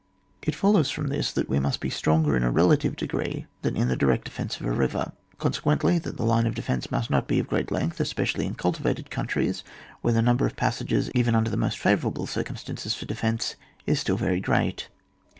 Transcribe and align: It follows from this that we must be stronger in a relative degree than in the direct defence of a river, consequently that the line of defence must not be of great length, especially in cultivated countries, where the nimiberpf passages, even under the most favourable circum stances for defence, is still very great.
It 0.41 0.55
follows 0.55 0.89
from 0.89 1.09
this 1.09 1.31
that 1.33 1.47
we 1.47 1.59
must 1.59 1.79
be 1.79 1.91
stronger 1.91 2.35
in 2.35 2.41
a 2.41 2.49
relative 2.49 2.95
degree 2.95 3.45
than 3.61 3.77
in 3.77 3.87
the 3.87 3.95
direct 3.95 4.23
defence 4.23 4.59
of 4.59 4.65
a 4.65 4.71
river, 4.71 5.11
consequently 5.37 5.99
that 5.99 6.17
the 6.17 6.25
line 6.25 6.47
of 6.47 6.55
defence 6.55 6.89
must 6.89 7.11
not 7.11 7.27
be 7.27 7.37
of 7.37 7.47
great 7.47 7.69
length, 7.69 7.99
especially 7.99 8.47
in 8.47 8.55
cultivated 8.55 9.11
countries, 9.11 9.63
where 10.01 10.11
the 10.15 10.21
nimiberpf 10.23 10.55
passages, 10.55 11.11
even 11.13 11.35
under 11.35 11.51
the 11.51 11.55
most 11.55 11.77
favourable 11.77 12.25
circum 12.25 12.55
stances 12.55 12.95
for 12.95 13.05
defence, 13.05 13.53
is 13.85 13.99
still 13.99 14.17
very 14.17 14.39
great. 14.39 14.87